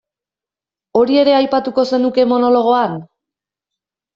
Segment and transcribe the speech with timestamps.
[1.01, 2.99] Hori ere aipatuko zenuke monologoan?